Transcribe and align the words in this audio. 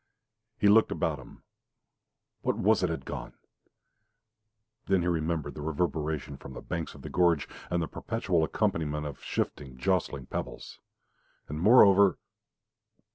He 0.57 0.67
looked 0.67 0.91
about 0.91 1.19
him. 1.19 1.43
What 2.41 2.57
was 2.57 2.81
it 2.81 2.89
had 2.89 3.05
gone? 3.05 3.33
Then 4.87 5.03
he 5.03 5.07
remembered 5.07 5.53
the 5.53 5.61
reverberation 5.61 6.37
from 6.37 6.53
the 6.53 6.61
banks 6.63 6.95
of 6.95 7.03
the 7.03 7.09
gorge 7.11 7.47
and 7.69 7.83
the 7.83 7.87
perpetual 7.87 8.43
accompaniment 8.43 9.05
of 9.05 9.21
shifting, 9.23 9.77
jostling 9.77 10.25
pebbles. 10.25 10.79
And, 11.47 11.59
moreover 11.61 12.17